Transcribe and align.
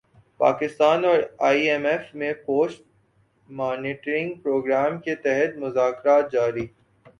پاکستان 0.39 1.03
اور 1.05 1.19
I 1.47 1.69
M 1.69 1.85
F 1.85 2.13
میں 2.15 2.33
post 2.45 2.81
monitoring 3.49 4.33
programme 4.35 4.99
کے 4.99 5.15
تحت 5.23 5.57
مذاکرات 5.57 6.31
جاری 6.31 6.65